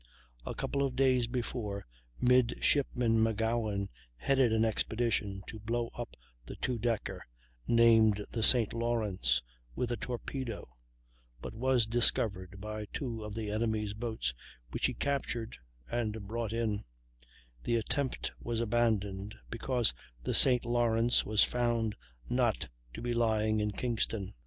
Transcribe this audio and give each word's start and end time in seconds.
A 0.47 0.55
couple 0.55 0.81
of 0.81 0.95
days 0.95 1.27
before, 1.27 1.85
Midshipman 2.19 3.19
McGowan 3.23 3.87
headed 4.15 4.51
an 4.51 4.65
expedition 4.65 5.43
to 5.45 5.59
blow 5.59 5.91
up 5.95 6.15
the 6.43 6.55
two 6.55 6.79
decker 6.79 7.23
(named 7.67 8.25
the 8.31 8.41
St. 8.41 8.73
Lawrence) 8.73 9.43
with 9.75 9.91
a 9.91 9.97
torpedo, 9.97 10.67
but 11.39 11.53
was 11.53 11.85
discovered 11.85 12.59
by 12.59 12.85
two 12.91 13.23
of 13.23 13.35
the 13.35 13.51
enemy's 13.51 13.93
boats, 13.93 14.33
which 14.71 14.87
he 14.87 14.95
captured 14.95 15.55
and 15.91 16.27
brought 16.27 16.51
in; 16.51 16.83
the 17.63 17.75
attempt 17.75 18.31
was 18.39 18.59
abandoned, 18.59 19.35
because 19.51 19.93
the 20.23 20.33
St. 20.33 20.65
Lawrence 20.65 21.27
was 21.27 21.43
found 21.43 21.95
not 22.27 22.69
to 22.95 23.03
be 23.03 23.13
lying 23.13 23.59
in 23.59 23.69
Kingston. 23.69 24.33